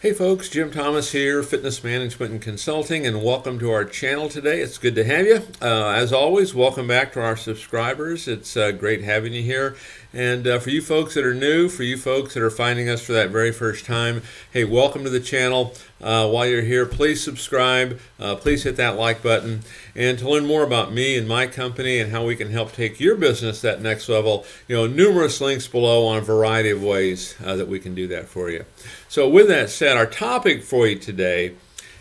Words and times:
Hey 0.00 0.12
folks, 0.12 0.48
Jim 0.48 0.70
Thomas 0.70 1.10
here, 1.10 1.42
Fitness 1.42 1.82
Management 1.82 2.30
and 2.30 2.40
Consulting, 2.40 3.04
and 3.04 3.20
welcome 3.20 3.58
to 3.58 3.72
our 3.72 3.84
channel 3.84 4.28
today. 4.28 4.60
It's 4.60 4.78
good 4.78 4.94
to 4.94 5.02
have 5.02 5.26
you. 5.26 5.42
Uh, 5.60 5.88
as 5.88 6.12
always, 6.12 6.54
welcome 6.54 6.86
back 6.86 7.12
to 7.14 7.20
our 7.20 7.36
subscribers. 7.36 8.28
It's 8.28 8.56
uh, 8.56 8.70
great 8.70 9.02
having 9.02 9.32
you 9.32 9.42
here. 9.42 9.74
And 10.12 10.46
uh, 10.46 10.58
for 10.58 10.70
you 10.70 10.80
folks 10.80 11.14
that 11.14 11.24
are 11.24 11.34
new, 11.34 11.68
for 11.68 11.82
you 11.82 11.98
folks 11.98 12.32
that 12.32 12.42
are 12.42 12.50
finding 12.50 12.88
us 12.88 13.02
for 13.02 13.12
that 13.12 13.28
very 13.28 13.52
first 13.52 13.84
time, 13.84 14.22
hey, 14.50 14.64
welcome 14.64 15.04
to 15.04 15.10
the 15.10 15.20
channel. 15.20 15.74
Uh, 16.00 16.26
while 16.30 16.46
you're 16.46 16.62
here, 16.62 16.86
please 16.86 17.22
subscribe, 17.22 18.00
uh, 18.18 18.34
please 18.36 18.62
hit 18.62 18.76
that 18.76 18.96
like 18.96 19.22
button. 19.22 19.60
And 19.94 20.18
to 20.18 20.30
learn 20.30 20.46
more 20.46 20.62
about 20.62 20.94
me 20.94 21.18
and 21.18 21.28
my 21.28 21.46
company 21.46 21.98
and 21.98 22.10
how 22.10 22.24
we 22.24 22.36
can 22.36 22.50
help 22.50 22.72
take 22.72 22.98
your 22.98 23.16
business 23.16 23.60
that 23.60 23.82
next 23.82 24.08
level, 24.08 24.46
you 24.66 24.74
know, 24.74 24.86
numerous 24.86 25.42
links 25.42 25.68
below 25.68 26.06
on 26.06 26.18
a 26.18 26.22
variety 26.22 26.70
of 26.70 26.82
ways 26.82 27.34
uh, 27.44 27.56
that 27.56 27.68
we 27.68 27.78
can 27.78 27.94
do 27.94 28.06
that 28.06 28.28
for 28.28 28.48
you. 28.48 28.64
So 29.08 29.28
with 29.28 29.48
that 29.48 29.68
said, 29.68 29.98
our 29.98 30.06
topic 30.06 30.62
for 30.62 30.86
you 30.86 30.98
today, 30.98 31.54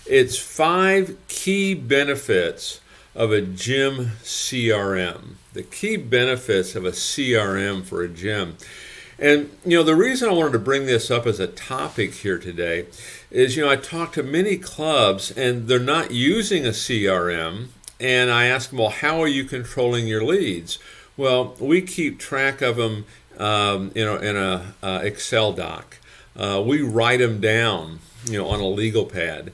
it's 0.06 0.38
five 0.38 1.18
key 1.28 1.74
benefits 1.74 2.80
of 3.18 3.32
a 3.32 3.42
gym 3.42 4.12
CRM. 4.24 5.34
The 5.54 5.64
key 5.64 5.98
benefits 5.98 6.76
of 6.76 6.86
a 6.86 6.92
CRM 6.92 7.84
for 7.84 8.04
a 8.04 8.08
gym. 8.08 8.58
And, 9.18 9.50
you 9.66 9.76
know, 9.76 9.84
the 9.84 9.96
reason 9.96 10.30
I 10.30 10.34
wanted 10.34 10.52
to 10.52 10.60
bring 10.60 10.86
this 10.86 11.10
up 11.10 11.26
as 11.26 11.40
a 11.40 11.48
topic 11.48 12.14
here 12.14 12.38
today 12.38 12.86
is, 13.32 13.58
you 13.58 13.66
know, 13.66 13.72
I 13.72 13.76
talk 13.76 14.14
to 14.14 14.24
many 14.24 14.56
clubs 14.58 15.32
and 15.32 15.68
they're 15.68 15.80
not 15.80 16.12
using 16.12 16.64
a 16.64 16.70
CRM. 16.70 17.70
And 18.00 18.30
I 18.30 18.46
ask 18.46 18.70
them, 18.70 18.78
well, 18.78 18.90
how 18.90 19.20
are 19.20 19.28
you 19.28 19.46
controlling 19.46 20.06
your 20.06 20.24
leads? 20.24 20.78
Well, 21.18 21.56
we 21.60 21.82
keep 21.82 22.20
track 22.20 22.62
of 22.62 22.76
them, 22.76 23.06
um, 23.40 23.92
you 23.96 24.06
know, 24.06 24.18
in 24.18 24.38
a 24.38 24.76
uh, 24.84 25.00
Excel 25.02 25.54
doc. 25.54 25.98
Uh, 26.36 26.64
we 26.64 26.84
write 26.84 27.18
them 27.18 27.42
down, 27.42 27.98
you 28.30 28.38
know, 28.38 28.48
on 28.48 28.60
a 28.60 28.68
legal 28.68 29.06
pad. 29.06 29.52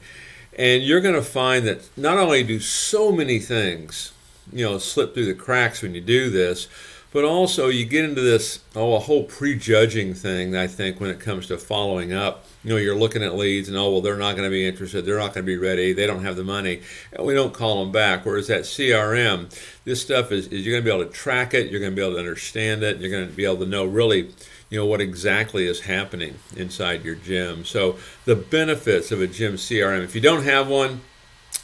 And 0.57 0.84
you're 0.84 1.02
going 1.02 1.16
to 1.16 1.21
find 1.21 1.66
that 1.67 1.89
not 1.97 2.17
only 2.17 2.44
do 2.44 2.59
so 2.59 3.11
many 3.11 3.39
things, 3.39 4.14
you 4.52 4.64
know, 4.64 4.77
slip 4.77 5.14
through 5.14 5.25
the 5.25 5.33
cracks 5.33 5.81
when 5.81 5.95
you 5.95 6.02
do 6.02 6.30
this, 6.30 6.67
but 7.14 7.23
also 7.23 7.69
you 7.69 7.86
get 7.86 8.03
into 8.03 8.22
this, 8.22 8.59
oh, 8.75 8.95
a 8.95 9.00
whole 9.00 9.23
prejudging 9.23 10.16
thing, 10.16 10.56
I 10.56 10.66
think, 10.66 11.00
when 11.00 11.11
it 11.11 11.20
comes 11.20 11.47
to 11.47 11.58
following 11.59 12.11
up. 12.11 12.45
You 12.64 12.72
know, 12.72 12.78
you're 12.78 12.95
looking 12.95 13.22
at 13.22 13.36
leads 13.36 13.70
and, 13.70 13.78
oh, 13.78 13.92
well, 13.92 14.02
they're 14.02 14.17
not 14.17 14.36
going 14.36 14.47
to 14.47 14.52
be 14.52 14.67
interested. 14.67 15.05
They're 15.05 15.20
not 15.20 15.33
going 15.33 15.45
to 15.45 15.52
be 15.52 15.58
ready. 15.58 15.94
They 15.94 16.08
don't 16.08 16.23
have 16.23 16.36
the 16.36 16.44
money. 16.44 16.81
And 17.11 17.25
we 17.25 17.36
don't 17.36 17.53
call 17.53 17.83
them 17.83 17.92
back. 17.92 18.25
Whereas 18.25 18.47
that 18.47 18.61
CRM, 18.61 19.55
this 19.86 20.02
stuff 20.02 20.31
is, 20.31 20.47
is 20.47 20.66
you're 20.66 20.73
going 20.73 20.83
to 20.83 20.89
be 20.89 20.95
able 20.95 21.05
to 21.05 21.16
track 21.16 21.53
it. 21.53 21.70
You're 21.70 21.80
going 21.80 21.92
to 21.92 21.95
be 21.95 22.02
able 22.02 22.14
to 22.14 22.20
understand 22.20 22.81
it. 22.81 22.97
You're 22.97 23.11
going 23.11 23.30
to 23.30 23.36
be 23.36 23.45
able 23.45 23.58
to 23.58 23.67
know 23.67 23.86
really 23.86 24.31
you 24.73 24.80
know 24.80 24.88
what 24.88 25.02
exactly 25.02 25.67
is 25.67 25.81
happening 25.81 26.33
inside 26.58 27.05
your 27.05 27.14
gym. 27.14 27.64
So 27.64 27.98
the 28.25 28.36
benefits 28.36 29.11
of 29.11 29.22
a 29.22 29.27
gym 29.27 29.53
CRM. 29.53 30.03
If 30.03 30.16
you 30.16 30.22
don't 30.22 30.45
have 30.45 30.67
one, 30.67 31.02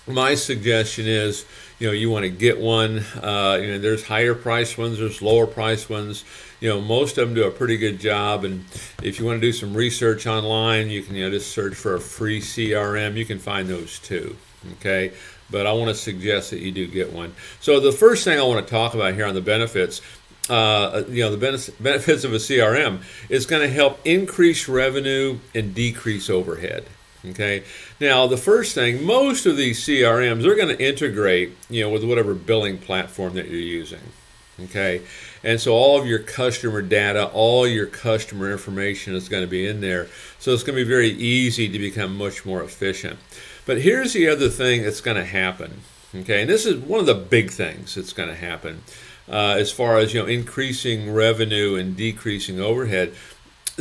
my 0.06 0.36
suggestion 0.36 1.08
is 1.08 1.44
you 1.80 1.88
know 1.88 1.94
you 1.94 2.10
want 2.10 2.24
to 2.24 2.30
get 2.30 2.60
one. 2.60 3.00
Uh, 3.22 3.58
you 3.62 3.68
know 3.68 3.80
there's 3.80 4.06
higher 4.06 4.36
price 4.36 4.78
ones, 4.78 5.00
there's 5.00 5.22
lower 5.22 5.48
price 5.48 5.90
ones. 5.90 6.26
You 6.60 6.70
know 6.70 6.82
most 6.82 7.18
of 7.18 7.28
them 7.28 7.36
do 7.36 7.46
a 7.46 7.52
pretty 7.52 7.78
good 7.78 8.00
job. 8.00 8.44
And 8.44 8.66
if 9.02 9.20
you 9.20 9.26
want 9.26 9.38
to 9.38 9.48
do 9.48 9.54
some 9.54 9.74
research 9.74 10.28
online, 10.28 10.90
you 10.90 11.02
can 11.02 11.16
you 11.16 11.26
know 11.26 11.32
just 11.32 11.52
search 11.52 11.76
for 11.76 11.96
a 11.96 12.00
free 12.00 12.42
CRM. 12.42 13.16
You 13.16 13.26
can 13.26 13.40
find 13.40 13.68
those 13.68 14.00
too. 14.00 14.36
Okay. 14.74 15.14
But 15.52 15.66
I 15.66 15.74
want 15.74 15.90
to 15.90 15.96
suggest 15.96 16.52
that 16.52 16.60
you 16.60 16.72
do 16.72 16.86
get 16.86 17.12
one. 17.12 17.34
So 17.60 17.80
the 17.80 17.92
first 17.92 18.24
thing 18.24 18.38
I 18.38 18.44
want 18.44 18.64
to 18.64 18.70
talk 18.70 18.94
about 18.94 19.16
here 19.16 19.26
on 19.26 19.34
the 19.34 19.42
benefits 19.42 20.00
uh, 20.50 21.04
you 21.08 21.24
know, 21.24 21.36
the 21.36 21.74
benefits 21.80 22.24
of 22.24 22.34
a 22.34 22.38
CRM 22.38 23.04
is 23.30 23.46
going 23.46 23.62
to 23.62 23.70
help 23.70 24.00
increase 24.04 24.68
revenue 24.68 25.38
and 25.54 25.76
decrease 25.76 26.30
overhead. 26.30 26.86
Okay. 27.26 27.64
Now, 28.00 28.28
the 28.28 28.38
first 28.38 28.74
thing, 28.74 29.04
most 29.04 29.46
of 29.46 29.58
these 29.58 29.80
CRMs 29.80 30.46
are 30.46 30.56
going 30.56 30.76
to 30.76 30.84
integrate, 30.84 31.56
you 31.70 31.84
know, 31.84 31.90
with 31.90 32.04
whatever 32.04 32.34
billing 32.34 32.78
platform 32.78 33.34
that 33.34 33.50
you're 33.50 33.60
using. 33.60 34.00
Okay. 34.64 35.02
And 35.44 35.60
so 35.60 35.74
all 35.74 36.00
of 36.00 36.08
your 36.08 36.20
customer 36.20 36.82
data, 36.82 37.28
all 37.28 37.68
your 37.68 37.86
customer 37.86 38.52
information 38.52 39.16
is 39.16 39.30
going 39.30 39.44
to 39.44 39.48
be 39.48 39.68
in 39.68 39.82
there. 39.82 40.08
So 40.40 40.54
it's 40.54 40.64
going 40.64 40.78
to 40.78 40.84
be 40.84 40.90
very 40.90 41.10
easy 41.10 41.68
to 41.70 41.80
become 41.80 42.18
much 42.18 42.46
more 42.46 42.64
efficient. 42.64 43.20
But 43.66 43.82
here's 43.82 44.14
the 44.14 44.28
other 44.28 44.50
thing 44.50 44.84
that's 44.84 45.02
going 45.02 45.18
to 45.18 45.26
happen. 45.26 45.82
Okay. 46.16 46.42
And 46.42 46.50
this 46.50 46.66
is 46.66 46.78
one 46.78 47.00
of 47.00 47.06
the 47.06 47.16
big 47.16 47.52
things 47.52 47.96
that's 47.96 48.14
going 48.14 48.30
to 48.30 48.36
happen 48.36 48.84
uh, 49.30 49.56
as 49.58 49.72
far 49.72 49.98
as 49.98 50.14
you 50.14 50.22
know 50.22 50.28
increasing 50.28 51.14
revenue 51.14 51.76
and 51.76 51.96
decreasing 51.96 52.60
overhead 52.60 53.14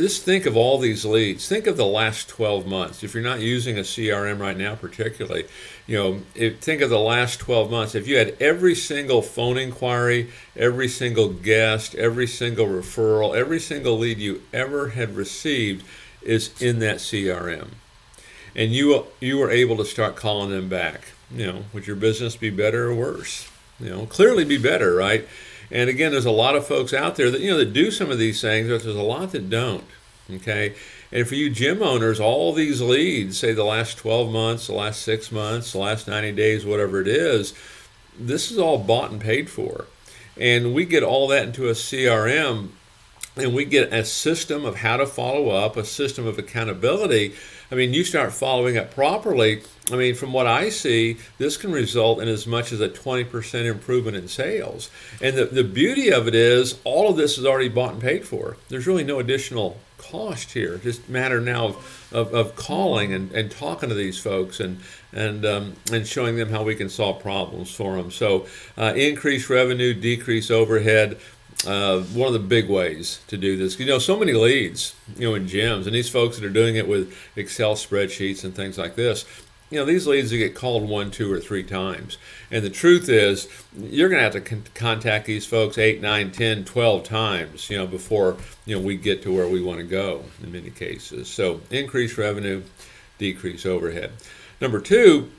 just 0.03 0.23
think 0.23 0.45
of 0.45 0.57
all 0.57 0.77
these 0.77 1.05
leads. 1.05 1.47
Think 1.47 1.67
of 1.67 1.77
the 1.77 1.85
last 1.85 2.29
12 2.29 2.65
months. 2.65 3.03
If 3.03 3.13
you're 3.13 3.23
not 3.23 3.39
using 3.39 3.77
a 3.77 3.81
crm 3.81 4.39
right 4.39 4.57
now 4.57 4.75
particularly 4.75 5.45
you 5.87 5.97
know 5.97 6.21
if, 6.35 6.59
think 6.59 6.81
of 6.81 6.89
the 6.89 6.99
last 6.99 7.39
12 7.39 7.69
months. 7.69 7.95
If 7.95 8.07
you 8.07 8.17
had 8.17 8.35
every 8.39 8.75
single 8.75 9.21
phone 9.21 9.57
inquiry 9.57 10.31
every 10.55 10.87
single 10.87 11.29
guest 11.29 11.95
every 11.95 12.27
single 12.27 12.67
referral 12.67 13.35
every 13.35 13.59
single 13.59 13.97
lead 13.97 14.17
you 14.17 14.41
ever 14.53 14.89
had 14.89 15.15
received 15.15 15.85
is 16.21 16.61
in 16.61 16.79
that 16.79 16.97
crm 16.97 17.69
and 18.55 18.71
you 18.71 19.05
you 19.21 19.37
were 19.37 19.49
able 19.49 19.77
to 19.77 19.85
start 19.85 20.15
calling 20.15 20.49
them 20.49 20.67
back 20.67 21.13
you 21.31 21.45
know 21.45 21.63
would 21.73 21.87
your 21.87 21.95
business 21.95 22.35
be 22.35 22.49
better 22.49 22.89
or 22.89 22.95
worse? 22.95 23.49
You 23.79 23.89
know, 23.89 24.05
clearly 24.05 24.43
be 24.43 24.57
better, 24.57 24.93
right? 24.95 25.27
And 25.71 25.89
again, 25.89 26.11
there's 26.11 26.25
a 26.25 26.31
lot 26.31 26.55
of 26.55 26.65
folks 26.65 26.93
out 26.93 27.15
there 27.15 27.29
that 27.29 27.41
you 27.41 27.51
know 27.51 27.57
that 27.57 27.73
do 27.73 27.91
some 27.91 28.09
of 28.09 28.17
these 28.17 28.41
things, 28.41 28.69
but 28.69 28.83
there's 28.83 28.95
a 28.95 29.01
lot 29.01 29.31
that 29.31 29.49
don't. 29.49 29.85
Okay, 30.31 30.75
and 31.11 31.27
for 31.27 31.35
you 31.35 31.49
gym 31.49 31.81
owners, 31.81 32.19
all 32.19 32.53
these 32.53 32.81
leads, 32.81 33.39
say 33.39 33.53
the 33.53 33.63
last 33.63 33.97
12 33.97 34.31
months, 34.31 34.67
the 34.67 34.73
last 34.73 35.01
six 35.01 35.31
months, 35.31 35.71
the 35.71 35.79
last 35.79 36.07
90 36.07 36.33
days, 36.33 36.65
whatever 36.65 37.01
it 37.01 37.07
is, 37.07 37.53
this 38.17 38.51
is 38.51 38.59
all 38.59 38.77
bought 38.77 39.09
and 39.09 39.19
paid 39.19 39.49
for, 39.49 39.85
and 40.37 40.73
we 40.73 40.85
get 40.85 41.01
all 41.01 41.27
that 41.29 41.47
into 41.47 41.67
a 41.67 41.73
CRM, 41.73 42.69
and 43.41 43.53
we 43.53 43.65
get 43.65 43.93
a 43.93 44.05
system 44.05 44.65
of 44.65 44.77
how 44.77 44.97
to 44.97 45.05
follow 45.05 45.49
up, 45.49 45.77
a 45.77 45.85
system 45.85 46.27
of 46.27 46.37
accountability 46.37 47.33
I 47.71 47.75
mean, 47.75 47.93
you 47.93 48.03
start 48.03 48.33
following 48.33 48.77
up 48.77 48.93
properly. 48.93 49.61
I 49.91 49.95
mean, 49.95 50.15
from 50.15 50.33
what 50.33 50.47
I 50.47 50.69
see, 50.69 51.17
this 51.37 51.55
can 51.55 51.71
result 51.71 52.19
in 52.19 52.27
as 52.27 52.47
much 52.47 52.71
as 52.71 52.81
a 52.81 52.89
20% 52.89 53.65
improvement 53.65 54.17
in 54.17 54.27
sales. 54.27 54.89
And 55.21 55.37
the, 55.37 55.45
the 55.45 55.63
beauty 55.63 56.11
of 56.11 56.27
it 56.27 56.33
is, 56.33 56.79
all 56.83 57.11
of 57.11 57.17
this 57.17 57.37
is 57.37 57.45
already 57.45 57.69
bought 57.69 57.93
and 57.93 58.01
paid 58.01 58.25
for. 58.25 58.57
There's 58.69 58.87
really 58.87 59.03
no 59.03 59.19
additional 59.19 59.77
cost 59.99 60.53
here. 60.53 60.77
Just 60.77 61.09
matter 61.09 61.39
now 61.39 61.67
of, 61.67 62.09
of, 62.11 62.33
of 62.33 62.55
calling 62.55 63.13
and, 63.13 63.31
and 63.33 63.51
talking 63.51 63.89
to 63.89 63.95
these 63.95 64.17
folks 64.17 64.59
and 64.59 64.79
and 65.11 65.43
um, 65.43 65.73
and 65.91 66.07
showing 66.07 66.35
them 66.35 66.49
how 66.49 66.63
we 66.63 66.75
can 66.75 66.87
solve 66.87 67.19
problems 67.19 67.73
for 67.73 67.97
them. 67.97 68.09
So 68.09 68.45
uh, 68.77 68.93
increase 68.95 69.49
revenue, 69.49 69.93
decrease 69.93 70.49
overhead 70.49 71.19
uh, 71.67 71.99
one 72.01 72.27
of 72.27 72.33
the 72.33 72.39
big 72.39 72.69
ways 72.69 73.21
to 73.27 73.37
do 73.37 73.57
this. 73.57 73.79
You 73.79 73.85
know, 73.85 73.99
so 73.99 74.17
many 74.17 74.33
leads, 74.33 74.95
you 75.17 75.27
know, 75.27 75.35
in 75.35 75.45
gyms, 75.45 75.85
and 75.85 75.95
these 75.95 76.09
folks 76.09 76.37
that 76.37 76.45
are 76.45 76.49
doing 76.49 76.75
it 76.75 76.87
with 76.87 77.13
Excel 77.35 77.75
spreadsheets 77.75 78.43
and 78.43 78.55
things 78.55 78.77
like 78.77 78.95
this. 78.95 79.25
You 79.71 79.77
know, 79.77 79.85
these 79.85 80.07
leads 80.07 80.31
get 80.31 80.55
called 80.55 80.89
one, 80.89 81.11
two, 81.11 81.31
or 81.31 81.39
three 81.39 81.61
times. 81.61 82.17
And 82.49 82.65
the 82.65 82.71
truth 82.71 83.07
is, 83.07 83.47
you're 83.77 84.09
going 84.09 84.17
to 84.17 84.23
have 84.23 84.33
to 84.33 84.41
con- 84.41 84.63
contact 84.73 85.27
these 85.27 85.45
folks 85.45 85.77
eight, 85.77 86.01
nine, 86.01 86.31
ten, 86.31 86.65
twelve 86.65 87.03
times, 87.03 87.69
you 87.69 87.77
know, 87.77 87.85
before, 87.85 88.37
you 88.65 88.75
know, 88.75 88.81
we 88.81 88.97
get 88.97 89.21
to 89.23 89.31
where 89.31 89.47
we 89.47 89.61
want 89.61 89.77
to 89.77 89.85
go 89.85 90.23
in 90.41 90.51
many 90.51 90.71
cases. 90.71 91.27
So 91.27 91.61
increase 91.69 92.17
revenue, 92.17 92.63
decrease 93.19 93.63
overhead. 93.63 94.13
Number 94.59 94.79
two, 94.79 95.29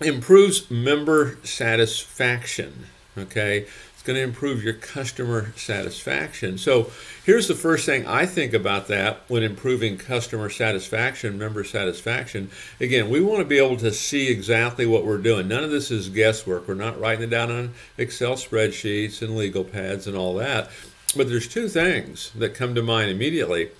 improves 0.00 0.70
member 0.70 1.36
satisfaction. 1.44 2.86
Okay, 3.18 3.66
going 4.08 4.16
to 4.16 4.22
improve 4.22 4.64
your 4.64 4.72
customer 4.72 5.52
satisfaction. 5.54 6.56
So 6.56 6.90
here's 7.26 7.46
the 7.46 7.54
first 7.54 7.84
thing 7.84 8.06
I 8.06 8.24
think 8.24 8.54
about 8.54 8.88
that 8.88 9.20
when 9.28 9.42
improving 9.42 9.98
customer 9.98 10.48
satisfaction, 10.48 11.36
member 11.36 11.62
satisfaction. 11.62 12.50
Again, 12.80 13.10
we 13.10 13.20
want 13.20 13.40
to 13.40 13.44
be 13.44 13.58
able 13.58 13.76
to 13.76 13.92
see 13.92 14.28
exactly 14.28 14.86
what 14.86 15.04
we're 15.04 15.18
doing. 15.18 15.46
None 15.46 15.62
of 15.62 15.70
this 15.70 15.90
is 15.90 16.08
guesswork. 16.08 16.66
We're 16.66 16.72
not 16.72 16.98
writing 16.98 17.24
it 17.24 17.30
down 17.30 17.50
on 17.50 17.74
Excel 17.98 18.32
spreadsheets 18.36 19.20
and 19.20 19.36
legal 19.36 19.62
pads 19.62 20.06
and 20.06 20.16
all 20.16 20.34
that. 20.36 20.70
But 21.14 21.28
there's 21.28 21.46
two 21.46 21.68
things 21.68 22.30
that 22.34 22.54
come 22.54 22.74
to 22.76 22.82
mind 22.82 23.10
immediately. 23.10 23.72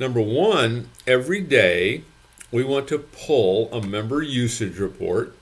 Number 0.00 0.20
one, 0.20 0.88
every 1.06 1.42
day 1.42 2.02
we 2.50 2.64
want 2.64 2.88
to 2.88 2.98
pull 2.98 3.72
a 3.72 3.86
member 3.86 4.20
usage 4.20 4.80
report 4.80 5.32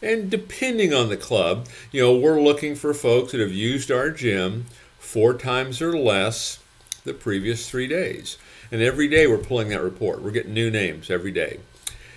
and 0.00 0.30
depending 0.30 0.94
on 0.94 1.08
the 1.08 1.16
club, 1.16 1.66
you 1.90 2.00
know, 2.00 2.16
we're 2.16 2.40
looking 2.40 2.74
for 2.74 2.94
folks 2.94 3.32
that 3.32 3.40
have 3.40 3.52
used 3.52 3.90
our 3.90 4.10
gym 4.10 4.66
four 4.98 5.34
times 5.34 5.82
or 5.82 5.98
less 5.98 6.60
the 7.04 7.14
previous 7.14 7.68
three 7.68 7.88
days. 7.88 8.36
And 8.70 8.82
every 8.82 9.08
day 9.08 9.26
we're 9.26 9.38
pulling 9.38 9.68
that 9.68 9.82
report. 9.82 10.22
We're 10.22 10.30
getting 10.30 10.54
new 10.54 10.70
names 10.70 11.10
every 11.10 11.32
day. 11.32 11.60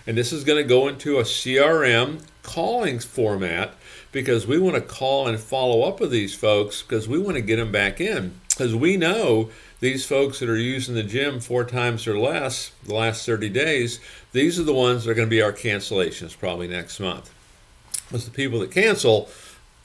And 0.06 0.18
this 0.18 0.34
is 0.34 0.44
going 0.44 0.62
to 0.62 0.68
go 0.68 0.88
into 0.88 1.20
a 1.20 1.24
CRM 1.24 2.24
calling 2.44 3.00
format 3.00 3.76
because 4.12 4.46
we 4.46 4.60
want 4.60 4.76
to 4.76 4.82
call 4.82 5.28
and 5.28 5.40
follow 5.40 5.84
up 5.84 6.00
with 6.00 6.12
these 6.12 6.36
folks 6.36 6.82
because 6.82 7.08
we 7.08 7.20
want 7.20 7.36
to 7.36 7.42
get 7.42 7.58
them 7.58 7.72
back 7.72 8.02
in. 8.02 8.34
Because 8.50 8.76
we 8.76 8.98
know 8.98 9.50
these 9.80 10.06
folks 10.06 10.40
that 10.40 10.50
are 10.50 10.58
using 10.58 10.96
the 10.96 11.04
gym 11.04 11.40
four 11.40 11.64
times 11.64 12.08
or 12.08 12.20
less 12.20 12.72
the 12.84 12.94
last 12.94 13.26
30 13.26 13.50
days, 13.50 14.00
these 14.34 14.60
are 14.60 14.64
the 14.64 14.74
ones 14.74 15.04
that 15.04 15.12
are 15.12 15.16
going 15.16 15.28
to 15.28 15.30
be 15.30 15.42
our 15.42 15.54
cancellations 15.54 16.38
probably 16.38 16.68
next 16.68 17.00
month. 17.00 17.32
Because 18.12 18.26
the 18.26 18.32
people 18.32 18.60
that 18.60 18.72
cancel 18.72 19.30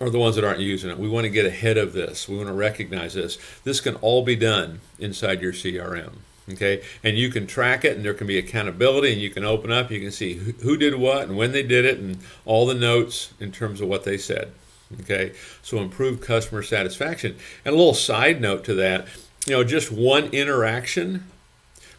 are 0.01 0.11
the 0.11 0.19
ones 0.19 0.35
that 0.35 0.45
aren't 0.45 0.59
using 0.59 0.91
it. 0.91 0.99
We 0.99 1.09
want 1.09 1.25
to 1.25 1.31
get 1.31 1.47
ahead 1.47 1.79
of 1.79 1.93
this. 1.93 2.29
We 2.29 2.37
want 2.37 2.49
to 2.49 2.55
recognize 2.55 3.15
this. 3.15 3.39
This 3.63 3.81
can 3.81 3.95
all 3.97 4.25
be 4.25 4.35
done 4.35 4.81
inside 4.99 5.41
your 5.41 5.53
CRM. 5.53 6.13
Okay, 6.49 6.83
and 7.03 7.17
you 7.17 7.31
can 7.31 7.47
track 7.47 7.85
it, 7.85 7.97
and 7.97 8.05
there 8.05 8.15
can 8.15 8.27
be 8.27 8.39
accountability, 8.39 9.13
and 9.13 9.21
you 9.21 9.31
can 9.31 9.45
open 9.45 9.73
up. 9.73 9.91
You 9.91 10.01
can 10.01 10.13
see 10.13 10.35
who, 10.35 10.53
who 10.53 10.77
did 10.77 10.95
what 10.95 11.23
and 11.23 11.37
when 11.37 11.53
they 11.53 11.63
did 11.63 11.85
it, 11.85 11.99
and 11.99 12.19
all 12.45 12.67
the 12.67 12.75
notes 12.75 13.33
in 13.41 13.51
terms 13.51 13.81
of 13.81 13.89
what 13.89 14.05
they 14.05 14.17
said. 14.17 14.53
Okay, 15.01 15.33
so 15.63 15.79
improved 15.79 16.23
customer 16.23 16.63
satisfaction. 16.63 17.37
And 17.65 17.75
a 17.75 17.79
little 17.79 17.95
side 17.95 18.41
note 18.41 18.65
to 18.65 18.75
that, 18.75 19.07
you 19.47 19.55
know, 19.55 19.65
just 19.65 19.91
one 19.91 20.27
interaction 20.27 21.25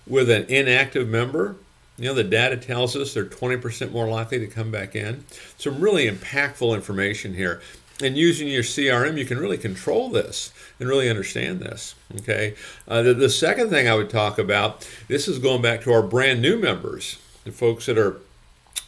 with 0.05 0.29
an 0.29 0.45
inactive 0.45 1.07
member 1.07 1.57
you 1.97 2.05
know, 2.05 2.13
the 2.13 2.23
data 2.23 2.57
tells 2.57 2.95
us 2.95 3.13
they're 3.13 3.25
20% 3.25 3.91
more 3.91 4.07
likely 4.07 4.39
to 4.39 4.47
come 4.47 4.71
back 4.71 4.95
in. 4.95 5.25
Some 5.57 5.79
really 5.79 6.09
impactful 6.09 6.75
information 6.75 7.33
here 7.33 7.61
and 8.01 8.17
using 8.17 8.47
your 8.47 8.63
CRM, 8.63 9.17
you 9.17 9.25
can 9.25 9.39
really 9.39 9.57
control 9.57 10.09
this 10.09 10.51
and 10.79 10.87
really 10.87 11.09
understand 11.09 11.59
this. 11.59 11.95
Okay. 12.17 12.55
Uh, 12.87 13.01
the, 13.01 13.13
the 13.13 13.29
second 13.29 13.69
thing 13.69 13.87
I 13.87 13.95
would 13.95 14.09
talk 14.09 14.37
about, 14.37 14.87
this 15.07 15.27
is 15.27 15.39
going 15.39 15.61
back 15.61 15.81
to 15.81 15.91
our 15.91 16.03
brand 16.03 16.41
new 16.41 16.57
members, 16.57 17.17
the 17.43 17.51
folks 17.51 17.87
that 17.87 17.97
are 17.97 18.19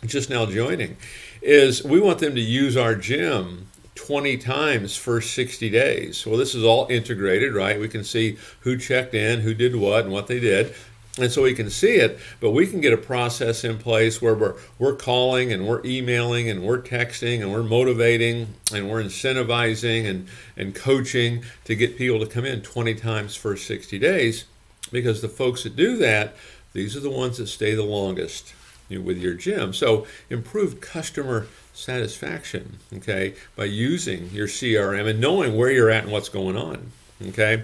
just 0.06 0.30
now 0.30 0.46
joining, 0.46 0.98
is 1.42 1.84
we 1.84 2.00
want 2.00 2.20
them 2.20 2.36
to 2.36 2.42
use 2.42 2.78
our 2.78 2.96
gym 2.96 3.68
20 3.96 4.38
times 4.38 4.96
for 4.96 5.20
60 5.20 5.70
days. 5.70 6.26
Well, 6.26 6.38
this 6.38 6.54
is 6.56 6.64
all 6.64 6.88
integrated, 6.90 7.54
right? 7.54 7.80
We 7.80 7.90
can 7.90 8.04
see 8.04 8.38
who 8.62 8.78
checked 8.78 9.14
in, 9.14 9.42
who 9.42 9.54
did 9.54 9.76
what, 9.76 10.04
and 10.04 10.14
what 10.14 10.28
they 10.28 10.40
did 10.40 10.74
and 11.18 11.32
so 11.32 11.42
we 11.42 11.54
can 11.54 11.70
see 11.70 11.96
it 11.96 12.20
but 12.40 12.52
we 12.52 12.68
can 12.68 12.82
get 12.82 12.94
a 12.94 12.98
process 12.98 13.64
in 13.64 13.78
place 13.78 14.22
where 14.22 14.36
we're 14.36 14.56
we're 14.78 14.96
calling 14.96 15.52
and 15.52 15.68
we're 15.68 15.84
emailing 15.86 16.50
and 16.50 16.64
we're 16.64 16.82
texting 16.82 17.42
and 17.42 17.52
we're 17.52 17.64
motivating 17.64 18.54
and 18.74 18.90
we're 18.90 19.04
incentivizing 19.04 20.08
and 20.08 20.28
and 20.56 20.76
coaching 20.76 21.44
to 21.66 21.76
get 21.76 21.98
people 21.98 22.20
to 22.20 22.26
come 22.26 22.46
in 22.46 22.62
20 22.62 22.96
times 22.96 23.36
for 23.36 23.58
60 23.58 23.98
days 23.98 24.46
because 24.92 25.22
the 25.22 25.30
folks 25.30 25.64
that 25.64 25.76
do 25.76 25.98
that 25.98 26.36
these 26.74 26.96
are 26.96 27.02
the 27.02 27.10
ones 27.10 27.38
that 27.38 27.48
stay 27.48 27.74
the 27.74 27.84
longest 27.84 28.54
you 28.90 29.00
know, 29.00 29.06
with 29.06 29.18
your 29.18 29.34
gym. 29.34 29.74
So 29.74 30.06
improved 30.30 30.82
customer 30.82 31.48
satisfaction 31.74 32.78
okay 32.94 33.34
by 33.56 33.64
using 33.64 34.30
your 34.32 34.48
crm 34.48 35.08
and 35.08 35.22
knowing 35.22 35.56
where 35.56 35.72
you're 35.72 35.90
at 35.90 36.04
and 36.04 36.12
what's 36.12 36.28
going 36.28 36.58
on 36.58 36.92
okay? 37.30 37.64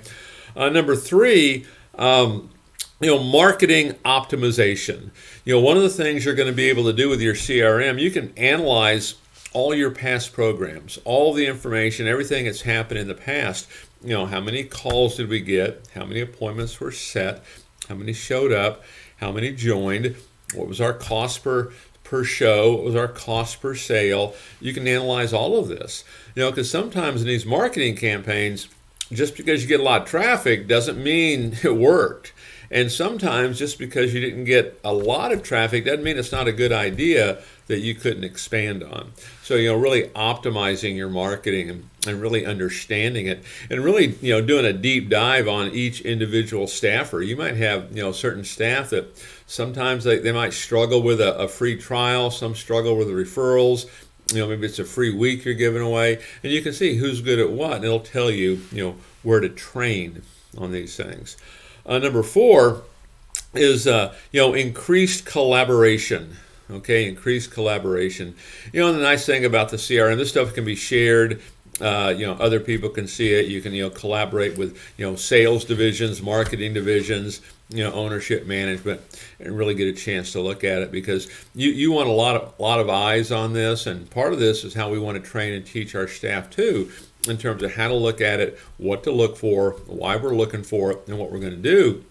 Uh, 0.55 0.69
number 0.69 0.95
three 0.95 1.65
um, 1.95 2.49
you 3.01 3.07
know 3.07 3.21
marketing 3.21 3.93
optimization. 4.05 5.11
You 5.43 5.55
know 5.55 5.59
one 5.59 5.77
of 5.77 5.83
the 5.83 5.89
things 5.89 6.23
you're 6.23 6.35
going 6.35 6.49
to 6.49 6.55
be 6.55 6.69
able 6.69 6.85
to 6.85 6.93
do 6.93 7.09
with 7.09 7.21
your 7.21 7.33
crm 7.33 7.99
you 7.99 8.11
can 8.11 8.33
analyze 8.37 9.15
all 9.53 9.73
your 9.73 9.91
past 9.91 10.33
programs 10.33 10.99
all 11.05 11.33
the 11.33 11.47
information 11.47 12.07
everything 12.07 12.45
that's 12.45 12.61
happened 12.61 12.99
in 12.99 13.07
the 13.07 13.15
past. 13.15 13.67
You 14.01 14.11
know 14.11 14.25
how 14.25 14.39
many 14.39 14.63
calls 14.63 15.17
did 15.17 15.29
we 15.29 15.41
get? 15.41 15.87
How 15.93 16.05
many 16.05 16.21
appointments 16.21 16.79
were 16.79 16.91
set? 16.91 17.43
How 17.89 17.95
many 17.95 18.13
showed 18.13 18.51
up? 18.51 18.83
How 19.17 19.31
many 19.31 19.51
joined? 19.51 20.15
What 20.53 20.67
was 20.67 20.79
our 20.79 20.93
cost 20.93 21.43
per 21.43 21.71
per 22.03 22.23
show? 22.23 22.75
What 22.75 22.83
was 22.83 22.95
our 22.95 23.07
cost 23.07 23.61
per 23.61 23.75
sale? 23.75 24.35
You 24.61 24.73
can 24.73 24.87
analyze 24.87 25.33
all 25.33 25.57
of 25.59 25.67
this. 25.67 26.05
You 26.33 26.43
know 26.43 26.51
because 26.51 26.69
sometimes 26.71 27.21
in 27.21 27.27
these 27.27 27.45
marketing 27.45 27.97
campaigns 27.97 28.69
just 29.11 29.35
because 29.37 29.61
you 29.61 29.67
get 29.67 29.79
a 29.79 29.83
lot 29.83 30.03
of 30.03 30.07
traffic 30.07 30.67
doesn't 30.67 31.01
mean 31.01 31.57
it 31.63 31.75
worked 31.75 32.31
and 32.71 32.91
sometimes 32.91 33.59
just 33.59 33.77
because 33.77 34.13
you 34.13 34.21
didn't 34.21 34.45
get 34.45 34.79
a 34.83 34.93
lot 34.93 35.31
of 35.31 35.43
traffic 35.43 35.85
doesn't 35.85 36.03
mean 36.03 36.17
it's 36.17 36.31
not 36.31 36.47
a 36.47 36.51
good 36.51 36.71
idea 36.71 37.41
that 37.67 37.79
you 37.79 37.95
couldn't 37.95 38.23
expand 38.23 38.83
on. 38.83 39.11
So, 39.41 39.55
you 39.55 39.69
know, 39.69 39.77
really 39.77 40.03
optimizing 40.09 40.95
your 40.95 41.09
marketing 41.09 41.69
and, 41.69 41.89
and 42.07 42.21
really 42.21 42.45
understanding 42.45 43.25
it 43.25 43.43
and 43.69 43.83
really, 43.83 44.15
you 44.21 44.33
know, 44.33 44.41
doing 44.41 44.65
a 44.65 44.73
deep 44.73 45.09
dive 45.09 45.47
on 45.47 45.69
each 45.69 46.01
individual 46.01 46.67
staffer. 46.67 47.21
You 47.21 47.35
might 47.35 47.57
have, 47.57 47.95
you 47.95 48.03
know, 48.03 48.11
certain 48.11 48.43
staff 48.43 48.91
that 48.91 49.17
sometimes 49.47 50.03
they, 50.03 50.19
they 50.19 50.31
might 50.31 50.53
struggle 50.53 51.01
with 51.01 51.19
a, 51.19 51.35
a 51.37 51.47
free 51.47 51.77
trial, 51.77 52.29
some 52.29 52.55
struggle 52.55 52.97
with 52.97 53.07
the 53.07 53.13
referrals 53.13 53.89
you 54.33 54.39
know 54.39 54.47
maybe 54.47 54.65
it's 54.65 54.79
a 54.79 54.83
free 54.83 55.13
week 55.13 55.45
you're 55.45 55.53
giving 55.53 55.83
away 55.83 56.19
and 56.41 56.51
you 56.51 56.59
can 56.59 56.73
see 56.73 56.95
who's 56.95 57.21
good 57.21 57.37
at 57.37 57.51
what 57.51 57.73
and 57.73 57.85
it'll 57.85 57.99
tell 57.99 58.31
you 58.31 58.59
you 58.71 58.83
know 58.83 58.95
where 59.21 59.39
to 59.39 59.49
train 59.49 60.23
on 60.57 60.71
these 60.71 60.95
things 60.95 61.37
uh, 61.85 61.99
number 61.99 62.23
four 62.23 62.83
is 63.53 63.87
uh, 63.87 64.13
you 64.31 64.41
know 64.41 64.53
increased 64.53 65.25
collaboration. 65.25 66.37
Okay, 66.69 67.07
increased 67.07 67.51
collaboration. 67.51 68.35
You 68.73 68.81
know, 68.81 68.91
the 68.91 68.99
nice 68.99 69.25
thing 69.25 69.45
about 69.45 69.69
the 69.69 69.77
CRM, 69.77 70.17
this 70.17 70.29
stuff 70.29 70.55
can 70.55 70.65
be 70.65 70.75
shared. 70.75 71.41
Uh, 71.79 72.13
you 72.15 72.25
know, 72.25 72.33
other 72.33 72.59
people 72.59 72.89
can 72.89 73.07
see 73.07 73.33
it. 73.33 73.47
You 73.47 73.61
can 73.61 73.73
you 73.73 73.83
know 73.83 73.89
collaborate 73.89 74.57
with 74.57 74.77
you 74.97 75.05
know 75.05 75.15
sales 75.15 75.65
divisions, 75.65 76.21
marketing 76.21 76.73
divisions, 76.73 77.41
you 77.69 77.83
know 77.83 77.91
ownership 77.93 78.47
management, 78.47 79.01
and 79.39 79.55
really 79.55 79.75
get 79.75 79.87
a 79.87 79.93
chance 79.93 80.31
to 80.31 80.41
look 80.41 80.63
at 80.63 80.81
it 80.81 80.91
because 80.91 81.29
you, 81.53 81.69
you 81.69 81.91
want 81.91 82.07
a 82.07 82.11
lot 82.11 82.35
of 82.35 82.59
lot 82.59 82.79
of 82.79 82.89
eyes 82.89 83.31
on 83.31 83.53
this, 83.53 83.85
and 83.85 84.09
part 84.09 84.33
of 84.33 84.39
this 84.39 84.63
is 84.63 84.73
how 84.73 84.89
we 84.89 84.97
want 84.97 85.21
to 85.21 85.29
train 85.29 85.53
and 85.53 85.65
teach 85.65 85.93
our 85.93 86.07
staff 86.07 86.49
too 86.49 86.89
in 87.27 87.37
terms 87.37 87.63
of 87.63 87.75
how 87.75 87.87
to 87.87 87.95
look 87.95 88.21
at 88.21 88.39
it, 88.39 88.59
what 88.77 89.03
to 89.03 89.11
look 89.11 89.37
for, 89.37 89.71
why 89.87 90.15
we're 90.15 90.35
looking 90.35 90.63
for 90.63 90.91
it, 90.91 91.07
and 91.07 91.17
what 91.17 91.31
we're 91.31 91.39
going 91.39 91.51
to 91.51 91.57
do. 91.57 92.03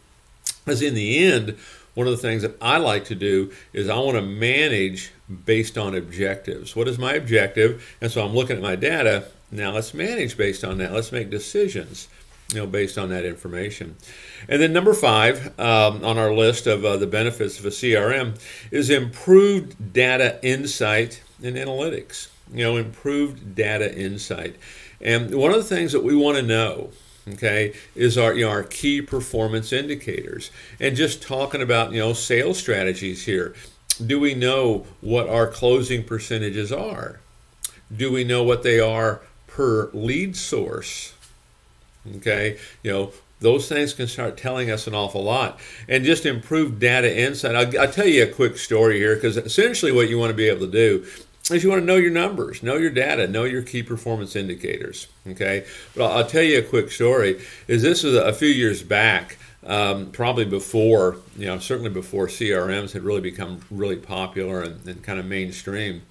Because 0.64 0.82
in 0.82 0.94
the 0.94 1.25
end, 1.25 1.56
one 1.94 2.06
of 2.06 2.12
the 2.12 2.19
things 2.19 2.43
that 2.43 2.56
I 2.61 2.78
like 2.78 3.05
to 3.06 3.14
do 3.14 3.52
is 3.72 3.88
I 3.88 3.96
want 3.99 4.16
to 4.16 4.22
manage 4.22 5.12
based 5.44 5.78
on 5.78 5.94
objectives. 5.94 6.75
What 6.75 6.88
is 6.88 6.99
my 6.99 7.14
objective? 7.14 7.96
And 8.00 8.11
so 8.11 8.25
I'm 8.25 8.34
looking 8.34 8.56
at 8.56 8.62
my 8.62 8.76
data. 8.76 9.28
Now 9.50 9.72
let's 9.72 9.94
manage 9.94 10.37
based 10.37 10.64
on 10.64 10.78
that. 10.78 10.93
Let's 10.93 11.12
make 11.12 11.31
decisions, 11.31 12.08
you 12.52 12.61
know, 12.61 12.66
based 12.66 12.99
on 12.99 13.11
that 13.11 13.25
information. 13.25 13.96
And 14.49 14.61
then 14.61 14.72
number 14.72 14.93
five 14.93 15.58
um, 15.58 16.05
on 16.05 16.19
our 16.19 16.32
list 16.32 16.66
of 16.66 16.84
uh, 16.84 16.96
the 16.96 17.06
benefits 17.06 17.58
of 17.58 17.64
a 17.64 17.70
CRM 17.70 18.40
is 18.70 18.90
improved 18.90 19.93
data 19.93 20.38
insight 20.43 21.22
and 21.43 21.56
analytics. 21.56 22.28
You 22.52 22.64
know, 22.64 22.76
improved 22.76 23.55
data 23.55 23.96
insight. 23.96 24.56
And 25.04 25.34
one 25.34 25.50
of 25.50 25.58
the 25.58 25.62
things 25.74 25.92
that 25.92 26.02
we 26.02 26.16
want 26.16 26.38
to 26.38 26.42
know, 26.42 26.90
okay, 27.28 27.74
is 27.94 28.16
our 28.16 28.32
you 28.34 28.46
know, 28.46 28.50
our 28.50 28.62
key 28.62 29.02
performance 29.02 29.72
indicators. 29.72 30.50
And 30.80 30.96
just 30.96 31.22
talking 31.22 31.62
about 31.62 31.92
you 31.92 32.00
know 32.00 32.14
sales 32.14 32.58
strategies 32.58 33.26
here. 33.26 33.54
Do 34.04 34.18
we 34.18 34.34
know 34.34 34.86
what 35.00 35.28
our 35.28 35.46
closing 35.46 36.02
percentages 36.02 36.73
are? 36.73 37.20
Do 37.94 38.11
we 38.11 38.25
know 38.25 38.42
what 38.42 38.64
they 38.64 38.80
are 38.80 39.20
per 39.46 39.90
lead 39.92 40.37
source? 40.37 41.12
Okay, 42.16 42.58
you 42.82 42.90
know 42.90 43.12
those 43.40 43.68
things 43.68 43.92
can 43.92 44.08
start 44.08 44.38
telling 44.38 44.70
us 44.70 44.87
an 44.87 44.94
awful 44.94 45.23
lot 45.23 45.61
and 45.87 46.04
just 46.04 46.25
improve 46.25 46.78
data 46.78 47.14
insight. 47.14 47.54
I'll, 47.54 47.80
I'll 47.80 47.92
tell 47.92 48.06
you 48.06 48.23
a 48.23 48.26
quick 48.26 48.56
story 48.56 48.99
here 48.99 49.14
because 49.14 49.37
essentially 49.37 49.92
what 49.92 50.08
you 50.08 50.18
want 50.18 50.30
to 50.30 50.37
be 50.37 50.49
able 50.49 50.66
to 50.66 50.73
do 50.73 51.06
is 51.50 51.62
you 51.62 51.68
want 51.68 51.82
to 51.82 51.86
know 51.86 51.96
your 51.96 52.10
numbers, 52.10 52.62
know 52.62 52.76
your 52.76 52.90
data, 52.90 53.28
know 53.28 53.44
your 53.44 53.62
key 53.62 53.82
performance 53.82 54.34
indicators. 54.34 55.08
Okay, 55.26 55.66
but 55.94 56.04
I'll, 56.04 56.18
I'll 56.18 56.26
tell 56.26 56.42
you 56.42 56.58
a 56.58 56.62
quick 56.62 56.90
story. 56.90 57.40
Is 57.68 57.82
this 57.82 58.02
was 58.02 58.14
a 58.14 58.32
few 58.32 58.48
years 58.48 58.82
back, 58.82 59.36
um, 59.66 60.10
probably 60.10 60.46
before 60.46 61.18
you 61.36 61.46
know, 61.46 61.58
certainly 61.58 61.90
before 61.90 62.28
CRMs 62.28 62.92
had 62.92 63.02
really 63.02 63.20
become 63.20 63.60
really 63.70 63.96
popular 63.96 64.62
and, 64.62 64.86
and 64.86 65.02
kind 65.02 65.18
of 65.18 65.26
mainstream. 65.26 66.02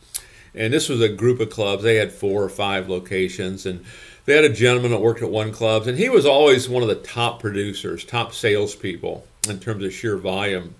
And 0.55 0.71
this 0.71 0.87
was 0.87 1.01
a 1.01 1.09
group 1.09 1.39
of 1.39 1.49
clubs. 1.49 1.81
They 1.81 1.95
had 1.95 2.11
four 2.11 2.43
or 2.43 2.49
five 2.49 2.87
locations, 2.87 3.65
and 3.65 3.83
they 4.25 4.35
had 4.35 4.45
a 4.45 4.49
gentleman 4.49 4.91
that 4.91 5.01
worked 5.01 5.23
at 5.23 5.31
one 5.31 5.51
club, 5.51 5.87
and 5.87 5.97
he 5.97 6.09
was 6.09 6.27
always 6.27 6.69
one 6.69 6.83
of 6.83 6.89
the 6.89 6.95
top 6.95 7.39
producers, 7.39 8.05
top 8.05 8.33
salespeople 8.33 9.25
in 9.49 9.59
terms 9.59 9.83
of 9.83 9.91
sheer 9.91 10.15
volume 10.15 10.75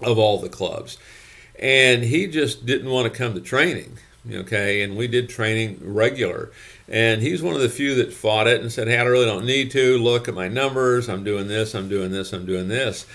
of 0.00 0.18
all 0.18 0.38
the 0.38 0.48
clubs 0.48 0.96
and 1.58 2.02
he 2.02 2.26
just 2.26 2.66
didn't 2.66 2.90
want 2.90 3.12
to 3.12 3.18
come 3.18 3.34
to 3.34 3.40
training 3.40 3.98
okay? 4.30 4.82
And 4.82 4.96
we 4.96 5.08
did 5.08 5.28
training 5.28 5.78
regular. 5.82 6.50
And 6.88 7.22
he's 7.22 7.42
one 7.42 7.54
of 7.54 7.60
the 7.60 7.68
few 7.68 7.94
that 7.96 8.12
fought 8.12 8.46
it 8.46 8.60
and 8.60 8.70
said 8.70 8.88
hey 8.88 8.98
i 8.98 9.02
really 9.02 9.26
don't 9.26 9.46
need 9.46 9.70
to. 9.72 9.98
Look 9.98 10.28
at 10.28 10.34
my 10.34 10.48
numbers. 10.48 11.08
I'm 11.08 11.24
doing 11.24 11.48
this 11.48 11.74
i'm 11.74 11.88
doing 11.88 12.10
this 12.10 12.32
i'm 12.32 12.46
doing 12.46 12.68
this. 12.68 13.06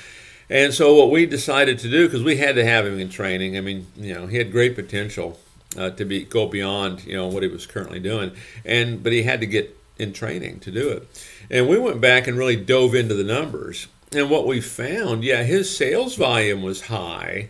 And 0.49 0.73
so 0.73 0.95
what 0.95 1.11
we 1.11 1.25
decided 1.25 1.79
to 1.79 1.89
do 1.89 2.07
because 2.07 2.23
we 2.23 2.37
had 2.37 2.55
to 2.55 2.65
have 2.65 2.85
him 2.85 2.99
in 2.99 3.09
training 3.09 3.57
i 3.57 3.61
mean 3.61 3.87
you 3.95 4.13
know 4.13 4.27
he 4.27 4.37
had 4.37 4.51
great 4.51 4.75
potential 4.75 5.39
uh, 5.77 5.89
to 5.91 6.05
be 6.05 6.23
go 6.23 6.47
beyond 6.47 7.03
you 7.05 7.15
know 7.15 7.27
what 7.27 7.43
he 7.43 7.49
was 7.49 7.65
currently 7.65 7.99
doing. 7.99 8.31
And 8.65 9.03
but 9.03 9.11
he 9.11 9.23
had 9.23 9.41
to 9.41 9.47
get 9.47 9.77
in 9.99 10.13
training 10.13 10.59
to 10.61 10.71
do 10.71 10.89
it. 10.89 11.27
And 11.49 11.67
we 11.67 11.77
went 11.77 12.01
back 12.01 12.27
and 12.27 12.37
really 12.37 12.55
dove 12.55 12.93
into 12.93 13.15
the 13.15 13.23
numbers. 13.23 13.87
And 14.13 14.29
what 14.29 14.47
we 14.47 14.61
found 14.61 15.23
yeah 15.23 15.43
his 15.43 15.75
sales 15.75 16.15
volume 16.15 16.63
was 16.63 16.81
high 16.81 17.49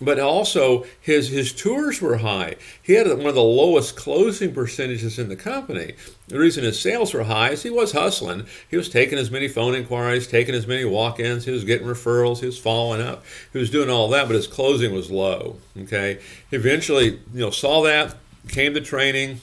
but 0.00 0.20
also 0.20 0.84
his 1.00 1.30
his 1.30 1.52
tours 1.52 2.02
were 2.02 2.18
high. 2.18 2.56
He 2.82 2.94
had 2.94 3.08
one 3.08 3.26
of 3.26 3.34
the 3.34 3.42
lowest 3.42 3.96
closing 3.96 4.52
percentages 4.52 5.18
in 5.18 5.28
the 5.28 5.36
company. 5.36 5.94
The 6.28 6.38
reason 6.38 6.64
his 6.64 6.78
sales 6.78 7.14
were 7.14 7.24
high 7.24 7.50
is 7.50 7.62
he 7.62 7.70
was 7.70 7.92
hustling. 7.92 8.46
He 8.68 8.76
was 8.76 8.88
taking 8.88 9.18
as 9.18 9.30
many 9.30 9.48
phone 9.48 9.74
inquiries, 9.74 10.26
taking 10.26 10.54
as 10.54 10.66
many 10.66 10.84
walk-ins. 10.84 11.44
He 11.46 11.50
was 11.52 11.64
getting 11.64 11.86
referrals. 11.86 12.40
He 12.40 12.46
was 12.46 12.58
following 12.58 13.00
up. 13.00 13.24
He 13.52 13.58
was 13.58 13.70
doing 13.70 13.88
all 13.88 14.08
that, 14.10 14.26
but 14.26 14.36
his 14.36 14.46
closing 14.46 14.92
was 14.92 15.10
low. 15.10 15.56
Okay. 15.78 16.18
Eventually, 16.50 17.20
you 17.32 17.40
know, 17.40 17.50
saw 17.50 17.82
that, 17.82 18.16
came 18.48 18.74
to 18.74 18.80
training, 18.80 19.40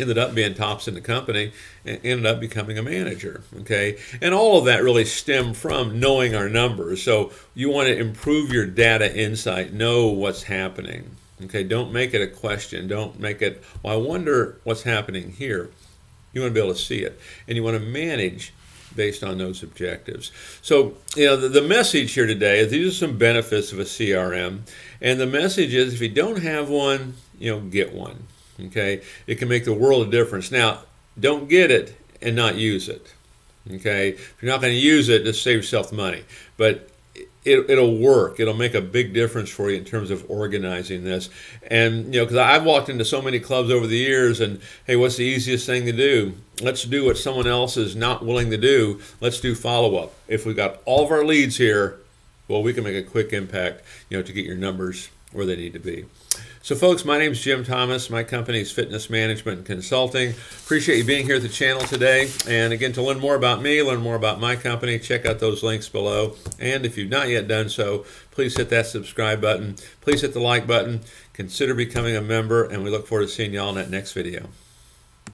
ended 0.00 0.18
up 0.18 0.34
being 0.34 0.54
tops 0.54 0.88
in 0.88 0.94
the 0.94 1.00
company 1.00 1.52
and 1.84 2.00
ended 2.04 2.26
up 2.26 2.40
becoming 2.40 2.78
a 2.78 2.82
manager 2.82 3.42
okay? 3.60 3.98
And 4.20 4.34
all 4.34 4.58
of 4.58 4.64
that 4.66 4.82
really 4.82 5.04
stemmed 5.04 5.56
from 5.56 5.98
knowing 6.00 6.34
our 6.34 6.48
numbers. 6.48 7.02
So 7.02 7.32
you 7.54 7.70
want 7.70 7.88
to 7.88 7.96
improve 7.96 8.52
your 8.52 8.66
data 8.66 9.14
insight 9.14 9.72
know 9.72 10.08
what's 10.08 10.44
happening 10.44 11.16
okay? 11.44 11.62
Don't 11.62 11.92
make 11.92 12.14
it 12.14 12.22
a 12.22 12.26
question. 12.26 12.88
Don't 12.88 13.18
make 13.20 13.42
it 13.42 13.62
well 13.82 13.94
i 13.94 13.96
wonder 13.96 14.58
what's 14.64 14.82
happening 14.82 15.32
here. 15.32 15.70
You 16.32 16.42
want 16.42 16.50
to 16.50 16.54
be 16.54 16.64
able 16.64 16.74
to 16.74 16.80
see 16.80 17.00
it 17.00 17.18
and 17.46 17.56
you 17.56 17.62
want 17.62 17.78
to 17.78 17.84
manage 17.84 18.52
based 18.94 19.22
on 19.22 19.38
those 19.38 19.62
objectives. 19.62 20.32
So 20.62 20.94
you 21.16 21.26
know 21.26 21.36
the, 21.36 21.48
the 21.48 21.62
message 21.62 22.12
here 22.12 22.26
today 22.26 22.60
is 22.60 22.70
these 22.70 22.88
are 22.88 23.06
some 23.06 23.18
benefits 23.18 23.72
of 23.72 23.78
a 23.78 23.84
crm 23.84 24.60
and 25.00 25.20
the 25.20 25.26
message 25.26 25.74
is 25.74 25.94
if 25.94 26.00
you 26.00 26.08
don't 26.08 26.42
have 26.42 26.68
one 26.68 27.14
you 27.38 27.50
know 27.50 27.60
get 27.60 27.92
one 27.92 28.24
Okay, 28.66 29.02
it 29.26 29.36
can 29.36 29.48
make 29.48 29.64
the 29.64 29.72
world 29.72 30.02
of 30.02 30.10
difference. 30.10 30.50
Now, 30.50 30.80
don't 31.18 31.48
get 31.48 31.70
it 31.70 31.96
and 32.20 32.34
not 32.34 32.56
use 32.56 32.88
it. 32.88 33.14
Okay, 33.70 34.10
if 34.10 34.36
you're 34.40 34.50
not 34.50 34.60
going 34.60 34.72
to 34.72 34.78
use 34.78 35.08
it, 35.08 35.24
just 35.24 35.42
save 35.42 35.56
yourself 35.56 35.90
the 35.90 35.96
money. 35.96 36.24
But 36.56 36.88
it, 37.44 37.68
will 37.68 37.96
work. 37.96 38.40
It'll 38.40 38.54
make 38.54 38.74
a 38.74 38.80
big 38.80 39.12
difference 39.14 39.50
for 39.50 39.70
you 39.70 39.76
in 39.76 39.84
terms 39.84 40.10
of 40.10 40.28
organizing 40.30 41.04
this. 41.04 41.30
And 41.62 42.12
you 42.12 42.20
know, 42.20 42.24
because 42.24 42.38
I've 42.38 42.64
walked 42.64 42.88
into 42.88 43.04
so 43.04 43.22
many 43.22 43.40
clubs 43.40 43.70
over 43.70 43.86
the 43.86 43.96
years, 43.96 44.40
and 44.40 44.60
hey, 44.86 44.96
what's 44.96 45.16
the 45.16 45.24
easiest 45.24 45.66
thing 45.66 45.86
to 45.86 45.92
do? 45.92 46.34
Let's 46.60 46.84
do 46.84 47.04
what 47.04 47.16
someone 47.16 47.46
else 47.46 47.76
is 47.76 47.94
not 47.94 48.24
willing 48.24 48.50
to 48.50 48.56
do. 48.56 49.00
Let's 49.20 49.40
do 49.40 49.54
follow 49.54 49.96
up. 49.96 50.12
If 50.26 50.44
we've 50.44 50.56
got 50.56 50.80
all 50.84 51.04
of 51.04 51.10
our 51.10 51.24
leads 51.24 51.56
here, 51.56 51.98
well, 52.48 52.62
we 52.62 52.72
can 52.72 52.84
make 52.84 52.96
a 52.96 53.08
quick 53.08 53.32
impact. 53.32 53.82
You 54.08 54.16
know, 54.16 54.22
to 54.22 54.32
get 54.32 54.44
your 54.44 54.56
numbers 54.56 55.10
where 55.32 55.46
they 55.46 55.56
need 55.56 55.74
to 55.74 55.78
be. 55.78 56.06
So, 56.62 56.74
folks, 56.74 57.04
my 57.04 57.18
name 57.18 57.32
is 57.32 57.40
Jim 57.40 57.64
Thomas. 57.64 58.10
My 58.10 58.24
company 58.24 58.60
is 58.60 58.72
Fitness 58.72 59.08
Management 59.10 59.58
and 59.58 59.66
Consulting. 59.66 60.30
Appreciate 60.64 60.98
you 60.98 61.04
being 61.04 61.26
here 61.26 61.36
at 61.36 61.42
the 61.42 61.48
channel 61.48 61.82
today. 61.82 62.30
And 62.46 62.72
again, 62.72 62.92
to 62.92 63.02
learn 63.02 63.20
more 63.20 63.34
about 63.34 63.62
me, 63.62 63.82
learn 63.82 64.00
more 64.00 64.16
about 64.16 64.40
my 64.40 64.56
company, 64.56 64.98
check 64.98 65.26
out 65.26 65.38
those 65.38 65.62
links 65.62 65.88
below. 65.88 66.36
And 66.58 66.84
if 66.84 66.96
you've 66.96 67.10
not 67.10 67.28
yet 67.28 67.46
done 67.46 67.68
so, 67.68 68.04
please 68.30 68.56
hit 68.56 68.70
that 68.70 68.86
subscribe 68.86 69.40
button. 69.40 69.76
Please 70.00 70.22
hit 70.22 70.32
the 70.32 70.40
like 70.40 70.66
button. 70.66 71.00
Consider 71.32 71.74
becoming 71.74 72.16
a 72.16 72.20
member, 72.20 72.64
and 72.64 72.82
we 72.82 72.90
look 72.90 73.06
forward 73.06 73.26
to 73.26 73.32
seeing 73.32 73.52
you 73.52 73.60
all 73.60 73.70
in 73.70 73.76
that 73.76 73.90
next 73.90 74.12
video. 74.12 74.48